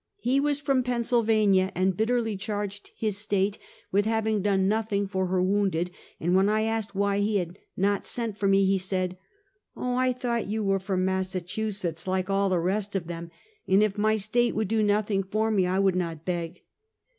He 0.17 0.39
was 0.39 0.59
from 0.59 0.81
Pennsylvania, 0.81 1.71
and 1.75 1.95
bitterly 1.95 2.35
charged 2.35 2.89
his 2.95 3.19
State 3.19 3.59
with 3.91 4.05
having 4.05 4.41
done 4.41 4.67
nothing 4.67 5.05
for 5.05 5.27
her 5.27 5.43
wounded, 5.43 5.91
and 6.19 6.35
when 6.35 6.49
I 6.49 6.63
asked 6.63 6.95
why 6.95 7.19
he 7.19 7.37
had 7.37 7.59
not 7.77 8.03
sent 8.03 8.35
for 8.35 8.47
me, 8.47 8.65
he 8.65 8.79
said:" 8.79 9.15
Oh, 9.77 9.93
I 9.97 10.11
thought 10.11 10.47
you 10.47 10.63
were 10.63 10.79
from 10.79 11.05
Massachusetts, 11.05 12.07
like 12.07 12.31
all 12.31 12.49
the 12.49 12.57
rest 12.57 12.95
of 12.95 13.05
them; 13.05 13.29
and 13.67 13.83
if 13.83 13.95
my 13.99 14.13
own 14.13 14.17
State 14.17 14.55
would 14.55 14.69
do 14.69 14.81
nothing 14.81 15.21
for 15.21 15.51
me, 15.51 15.67
I 15.67 15.77
would 15.77 15.95
not 15.95 16.25
beg. 16.25 16.63